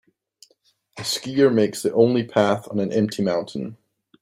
A 0.97 1.03
skier 1.03 1.53
makes 1.53 1.83
the 1.83 1.93
only 1.93 2.23
path 2.23 2.67
on 2.71 2.79
an 2.79 2.91
empty 2.91 3.21
mountain. 3.21 3.77